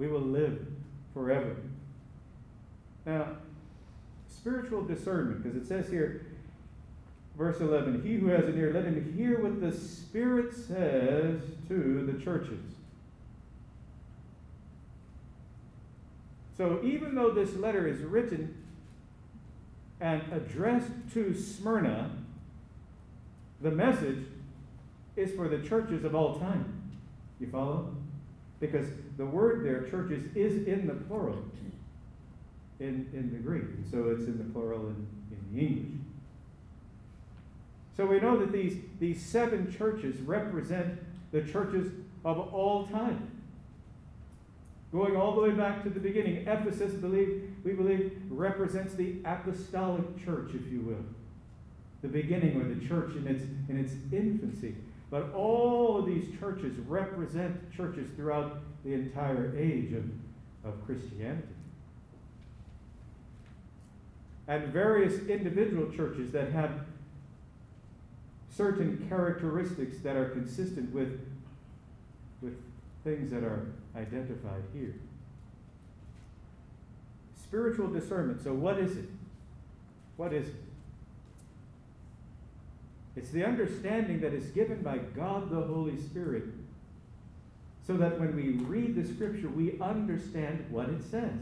[0.00, 0.66] We will live
[1.12, 1.54] forever.
[3.04, 3.36] Now,
[4.26, 6.24] spiritual discernment, because it says here,
[7.36, 12.10] verse 11, He who has an ear, let him hear what the Spirit says to
[12.10, 12.62] the churches.
[16.56, 18.56] So, even though this letter is written
[20.00, 22.10] and addressed to Smyrna,
[23.60, 24.24] the message
[25.16, 26.90] is for the churches of all time.
[27.38, 27.94] You follow?
[28.60, 28.86] Because
[29.16, 31.42] the word there, churches, is in the plural
[32.78, 33.64] in, in the Greek.
[33.90, 36.00] So it's in the plural in, in the English.
[37.96, 40.98] So we know that these, these seven churches represent
[41.32, 41.92] the churches
[42.24, 43.30] of all time.
[44.92, 50.24] Going all the way back to the beginning, Ephesus, believe, we believe, represents the apostolic
[50.24, 51.04] church, if you will.
[52.02, 54.74] The beginning or the church in its, in its infancy.
[55.10, 60.04] But all of these churches represent churches throughout the entire age of,
[60.64, 61.48] of Christianity.
[64.46, 66.70] And various individual churches that have
[68.48, 71.20] certain characteristics that are consistent with,
[72.40, 72.54] with
[73.04, 74.94] things that are identified here.
[77.36, 78.42] Spiritual discernment.
[78.42, 79.08] So, what is it?
[80.16, 80.54] What is it?
[83.16, 86.44] It's the understanding that is given by God the Holy Spirit
[87.86, 91.40] so that when we read the scripture, we understand what it says.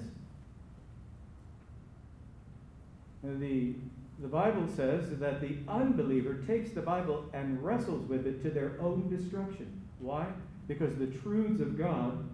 [3.23, 3.75] The,
[4.21, 8.73] the Bible says that the unbeliever takes the Bible and wrestles with it to their
[8.81, 9.83] own destruction.
[9.99, 10.27] Why?
[10.69, 12.25] Because the truths of God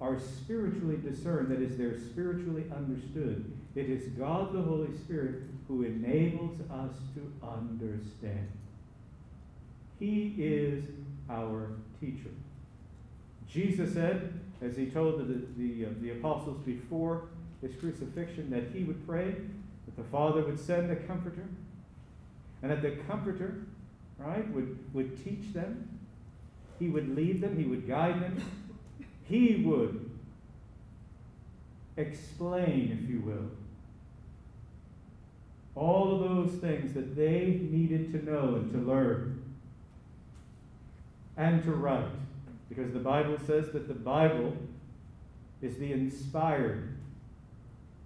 [0.00, 3.50] are spiritually discerned, that is, they're spiritually understood.
[3.74, 8.48] It is God the Holy Spirit who enables us to understand.
[9.98, 10.84] He is
[11.30, 12.30] our teacher.
[13.48, 17.28] Jesus said, as he told the, the, uh, the apostles before
[17.62, 19.34] his crucifixion, that he would pray
[19.86, 21.46] that the Father would send a comforter,
[22.62, 23.62] and that the comforter,
[24.18, 25.88] right, would, would teach them,
[26.78, 28.42] he would lead them, he would guide them,
[29.24, 30.10] he would
[31.96, 33.50] explain, if you will,
[35.76, 39.42] all of those things that they needed to know and to learn
[41.36, 42.10] and to write.
[42.68, 44.56] Because the Bible says that the Bible
[45.62, 46.94] is the inspired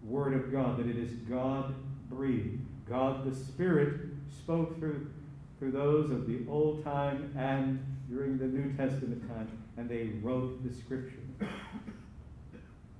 [0.04, 1.74] Word of God, that it is God
[2.08, 2.60] breathed.
[2.88, 4.00] God the Spirit
[4.30, 5.10] spoke through,
[5.58, 10.62] through those of the old time and during the New Testament time, and they wrote
[10.66, 11.18] the Scripture.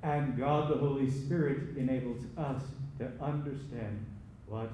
[0.03, 2.63] And God the Holy Spirit enables us
[2.99, 4.05] to understand
[4.49, 4.71] what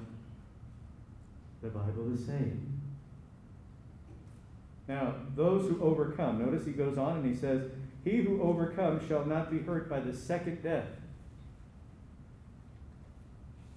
[1.61, 2.71] the Bible is saying.
[4.87, 7.63] Now, those who overcome, notice he goes on and he says,
[8.03, 10.87] He who overcomes shall not be hurt by the second death.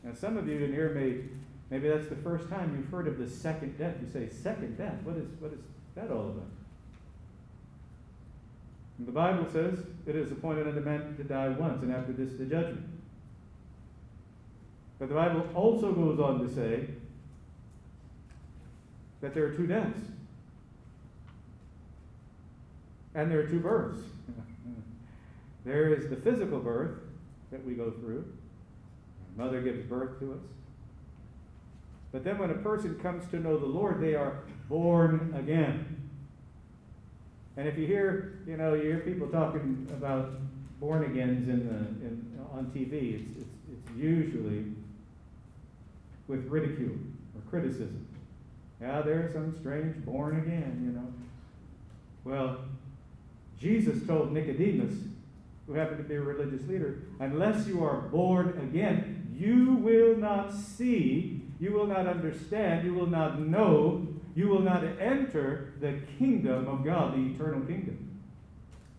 [0.05, 1.23] Now, some of you in here may,
[1.71, 3.95] Maybe that's the first time you've heard of the second death.
[4.01, 4.95] You say, second death?
[5.05, 5.59] What is, what is
[5.95, 6.49] that all about?
[8.99, 12.39] And the Bible says it is appointed unto man to die once, and after this
[12.39, 12.88] the judgment.
[14.99, 16.87] But the Bible also goes on to say
[19.21, 20.01] that there are two deaths.
[23.15, 24.01] And there are two births.
[25.65, 26.99] there is the physical birth
[27.51, 28.25] that we go through.
[29.37, 30.41] Mother gives birth to us.
[32.11, 36.11] But then when a person comes to know the Lord, they are born again.
[37.57, 40.31] And if you hear, you know, you hear people talking about
[40.81, 44.65] born agains in the, in, on TV, it's, it's, it's usually
[46.29, 46.97] with ridicule
[47.35, 48.07] or criticism.
[48.81, 51.13] Yeah, there's some strange born again, you know.
[52.25, 52.59] Well,
[53.59, 54.95] Jesus told Nicodemus,
[55.67, 60.55] who happened to be a religious leader, unless you are born again, you will not
[60.55, 64.07] see, you will not understand, you will not know,
[64.37, 68.21] you will not enter the kingdom of God, the eternal kingdom.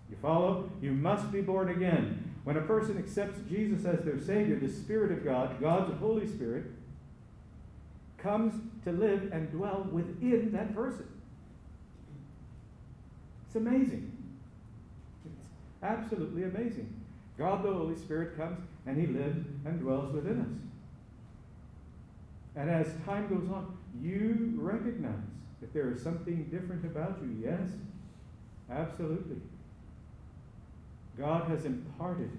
[0.10, 0.70] You follow?
[0.82, 2.34] You must be born again.
[2.44, 6.66] When a person accepts Jesus as their Savior, the Spirit of God, God's Holy Spirit,
[8.22, 8.53] comes
[8.84, 11.07] to live and dwell within that person.
[13.47, 14.11] It's amazing.
[15.26, 16.93] It's absolutely amazing.
[17.38, 20.70] God the Holy Spirit comes and He lives and dwells within us.
[22.55, 25.13] And as time goes on, you recognize
[25.61, 27.38] that there is something different about you.
[27.41, 27.70] Yes,
[28.70, 29.38] absolutely.
[31.17, 32.32] God has imparted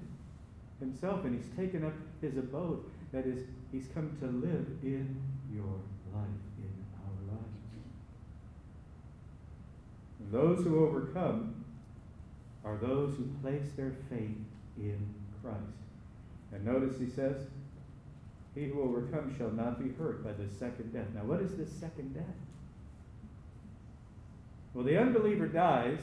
[0.79, 2.85] Himself and He's taken up His abode.
[3.13, 5.17] That is, He's come to live in
[5.53, 5.81] your
[6.15, 6.29] life,
[6.59, 6.73] in
[7.05, 7.61] our lives.
[10.21, 11.65] And those who overcome
[12.65, 14.37] are those who place their faith
[14.77, 15.57] in Christ.
[16.53, 17.47] And notice He says,
[18.55, 21.07] He who overcomes shall not be hurt by the second death.
[21.15, 22.25] Now, what is this second death?
[24.75, 25.99] Well, the unbeliever dies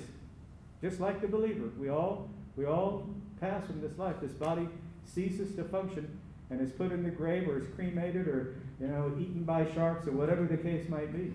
[0.81, 1.69] just like the believer.
[1.77, 3.07] We all, we all
[3.39, 4.15] pass from this life.
[4.21, 4.67] This body
[5.05, 6.19] ceases to function
[6.49, 10.07] and is put in the grave or is cremated or you know eaten by sharks
[10.07, 11.33] or whatever the case might be.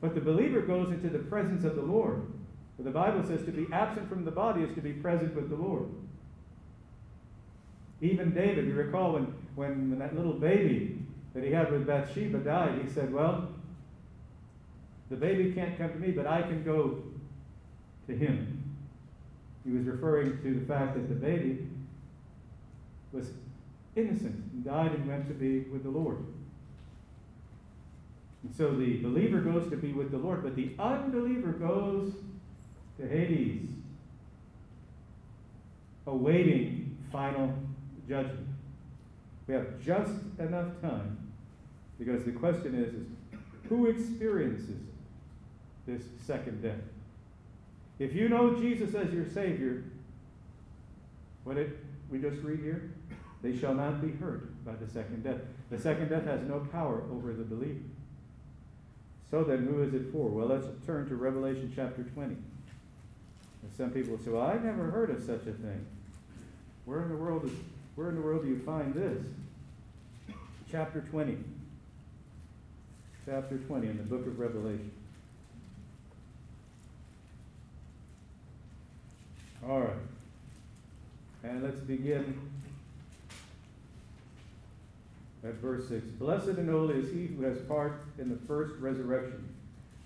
[0.00, 2.22] But the believer goes into the presence of the Lord.
[2.76, 5.50] For the Bible says to be absent from the body is to be present with
[5.50, 5.88] the Lord.
[8.00, 10.98] Even David, you recall when, when, that little baby
[11.34, 13.48] that he had with Bathsheba died, he said, Well,
[15.10, 17.02] the baby can't come to me, but I can go
[18.06, 18.62] to him.
[19.64, 21.66] He was referring to the fact that the baby
[23.12, 23.30] was
[23.96, 26.18] innocent and died and went to be with the Lord.
[28.42, 32.12] And so the believer goes to be with the Lord, but the unbeliever goes
[32.98, 33.68] to Hades,
[36.06, 37.54] awaiting final
[38.08, 38.46] judgment.
[39.46, 41.18] We have just enough time
[41.98, 43.06] because the question is, is
[43.68, 44.80] who experiences
[45.86, 46.80] this second death?
[47.98, 49.84] If you know Jesus as your Savior,
[51.44, 51.78] what did
[52.10, 52.90] we just read here?
[53.42, 55.40] They shall not be hurt by the second death.
[55.70, 57.78] The second death has no power over the believer.
[59.30, 60.28] So then, who is it for?
[60.28, 62.34] Well, let's turn to Revelation chapter 20.
[62.34, 65.84] And some people say, well, I've never heard of such a thing.
[66.84, 67.52] Where in the world is,
[67.94, 69.26] where in the world do you find this?
[70.70, 71.36] Chapter 20.
[73.26, 74.90] Chapter 20 in the book of Revelation.
[79.68, 79.90] All right.
[81.42, 82.40] And let's begin
[85.44, 86.04] at verse 6.
[86.12, 89.48] Blessed and holy is he who has part in the first resurrection.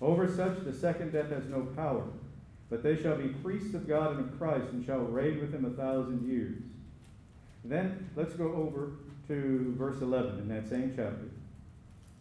[0.01, 2.03] Over such the second death has no power,
[2.69, 5.65] but they shall be priests of God and of Christ and shall reign with him
[5.65, 6.61] a thousand years.
[7.63, 8.91] Then let's go over
[9.27, 11.29] to verse 11 in that same chapter.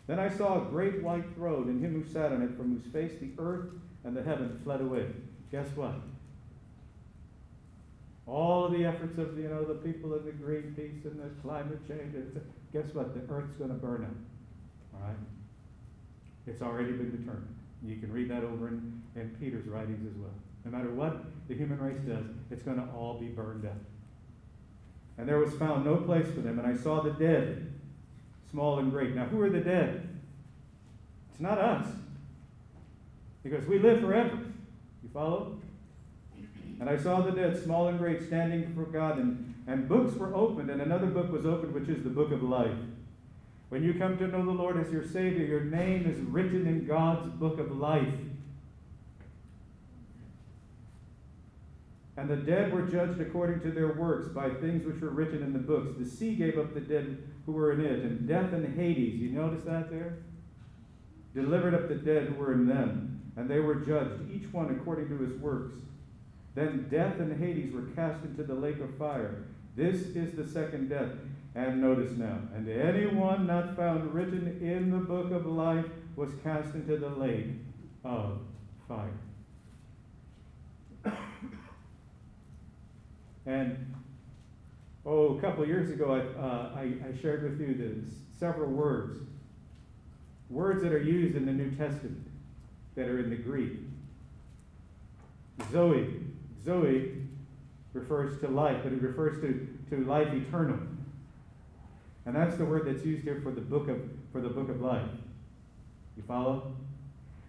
[0.07, 2.93] Then I saw a great white throne and him who sat on it, from whose
[2.93, 3.71] face the earth
[4.05, 5.07] and the heaven fled away.
[5.51, 5.95] Guess what?
[8.27, 11.87] All of the efforts of you know the people of the Greenpeace and the climate
[11.89, 12.15] change.
[12.73, 13.15] Guess what?
[13.15, 15.01] The Earth's going to burn up.
[15.01, 15.17] All right.
[16.47, 17.55] It's already been determined.
[17.85, 20.33] You can read that over in, in Peter's writings as well.
[20.65, 23.77] No matter what the human race does, it's going to all be burned up.
[25.19, 26.59] And there was found no place for them.
[26.59, 27.73] And I saw the dead,
[28.51, 29.15] small and great.
[29.15, 30.09] Now, who are the dead?
[31.31, 31.87] It's not us,
[33.43, 34.39] because we live forever.
[35.03, 35.59] You follow?
[36.79, 40.35] And I saw the dead, small and great, standing before God, and, and books were
[40.35, 42.77] opened, and another book was opened, which is the book of life.
[43.69, 46.87] When you come to know the Lord as your Savior, your name is written in
[46.87, 48.15] God's book of life.
[52.17, 55.55] And the dead were judged according to their works by things which were written in
[55.55, 55.95] the books.
[55.99, 59.31] The sea gave up the dead who were in it, and death and Hades, you
[59.31, 60.19] notice that there?
[61.35, 65.09] Delivered up the dead who were in them, and they were judged, each one according
[65.09, 65.77] to his works.
[66.55, 69.45] Then death and Hades were cast into the lake of fire.
[69.75, 71.11] This is the second death.
[71.55, 75.85] And notice now, and anyone not found written in the book of life
[76.17, 77.47] was cast into the lake
[78.05, 78.39] of
[78.89, 79.13] fire.
[83.47, 83.95] and
[85.05, 89.19] oh, a couple years ago, I, uh, I, I, shared with you the several words,
[90.49, 92.27] words that are used in the New Testament
[92.95, 93.73] that are in the Greek.
[95.71, 96.23] Zoe,
[96.65, 97.13] Zoe
[97.93, 100.79] refers to life, but it refers to, to life eternal.
[102.25, 103.99] And that's the word that's used here for the book of
[104.33, 105.09] for the book of life.
[106.17, 106.73] You follow?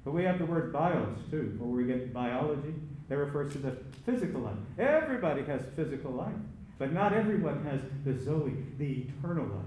[0.04, 2.74] But we have the word bios too, where we get biology.
[3.10, 4.56] That refers to the physical life.
[4.80, 6.34] Everybody has physical life,
[6.80, 9.66] but not everyone has the Zoe, the eternal life.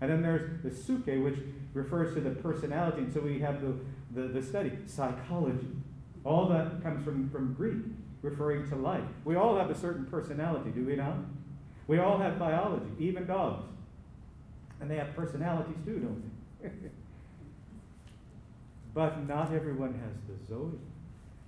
[0.00, 1.38] And then there's the suke, which
[1.72, 2.98] refers to the personality.
[2.98, 3.74] And so we have the,
[4.14, 5.68] the, the study, psychology.
[6.24, 7.76] All that comes from, from Greek,
[8.22, 9.04] referring to life.
[9.24, 11.16] We all have a certain personality, do we not?
[11.86, 13.64] We all have biology, even dogs.
[14.80, 16.22] And they have personalities too, don't
[16.62, 16.68] they?
[18.94, 20.78] but not everyone has the Zoe.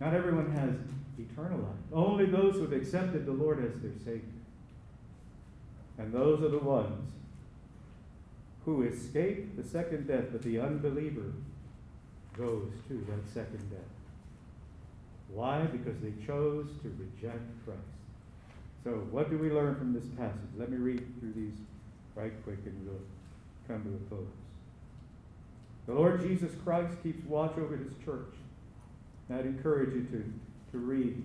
[0.01, 0.75] Not everyone has
[1.19, 1.77] eternal life.
[1.93, 4.23] Only those who have accepted the Lord as their Savior.
[5.99, 7.13] And those are the ones
[8.65, 11.33] who escape the second death, but the unbeliever
[12.37, 13.81] goes to that second death.
[15.33, 15.63] Why?
[15.63, 17.81] Because they chose to reject Christ.
[18.83, 20.51] So, what do we learn from this passage?
[20.59, 21.59] Let me read through these
[22.15, 23.01] right quick and we'll
[23.69, 24.33] come to a close.
[25.87, 28.35] The Lord Jesus Christ keeps watch over his church.
[29.33, 30.33] I'd encourage you to,
[30.73, 31.23] to read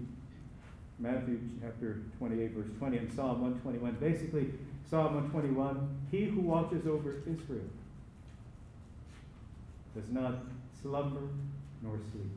[0.99, 3.97] Matthew chapter 28, verse 20, and Psalm 121.
[3.99, 4.51] Basically,
[4.89, 7.69] Psalm 121 He who watches over Israel
[9.95, 10.35] does not
[10.81, 11.29] slumber
[11.81, 12.31] nor sleep.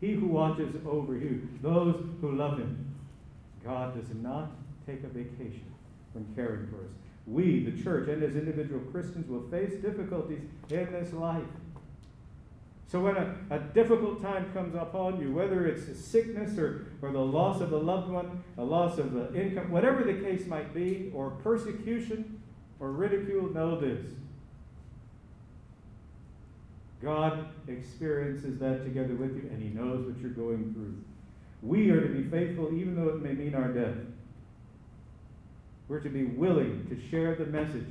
[0.00, 2.94] He who watches over you, those who love him,
[3.64, 4.50] God does not
[4.86, 5.64] take a vacation
[6.12, 6.90] from caring for us.
[7.26, 11.42] We, the church, and as individual Christians, will face difficulties in this life.
[12.86, 17.10] So when a, a difficult time comes upon you, whether it's a sickness or, or
[17.10, 20.74] the loss of a loved one, a loss of the income, whatever the case might
[20.74, 22.40] be, or persecution
[22.78, 24.04] or ridicule, know this.
[27.04, 30.96] God experiences that together with you, and He knows what you're going through.
[31.62, 33.96] We are to be faithful even though it may mean our death.
[35.86, 37.86] We're to be willing to share the message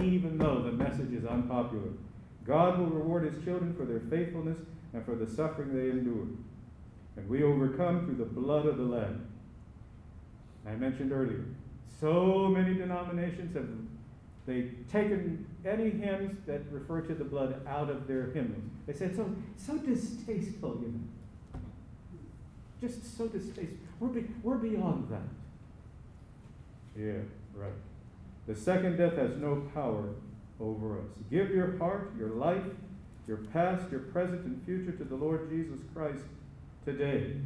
[0.00, 1.90] even though the message is unpopular.
[2.46, 4.58] God will reward his children for their faithfulness
[4.92, 6.26] and for the suffering they endure.
[7.16, 9.26] And we overcome through the blood of the Lamb.
[10.66, 11.44] I mentioned earlier,
[12.00, 13.68] so many denominations have
[14.46, 18.70] they taken any hymns that refer to the blood out of their hymns.
[18.86, 21.60] They said so so distasteful, you know.
[22.80, 23.78] Just so distasteful.
[24.00, 25.22] We're, be, we're beyond that.
[27.00, 27.22] Yeah,
[27.54, 27.72] right.
[28.46, 30.10] The second death has no power
[30.60, 31.06] over us.
[31.30, 32.62] Give your heart, your life,
[33.26, 36.24] your past, your present, and future to the Lord Jesus Christ
[36.84, 37.36] today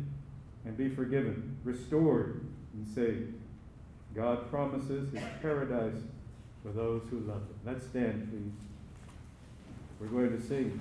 [0.64, 2.44] and be forgiven, restored,
[2.74, 3.34] and saved.
[4.14, 6.02] God promises his paradise
[6.62, 7.60] for those who love him.
[7.64, 8.52] Let's stand, please.
[10.00, 10.80] We're going to sing.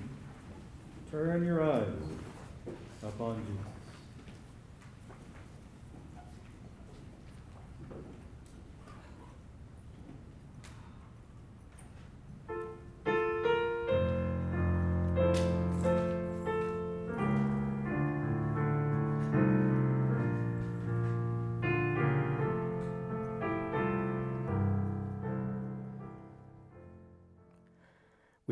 [1.10, 1.86] Turn your eyes
[3.02, 3.77] upon Jesus.